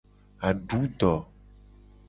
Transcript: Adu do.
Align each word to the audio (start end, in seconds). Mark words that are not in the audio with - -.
Adu 0.47 0.81
do. 0.99 1.13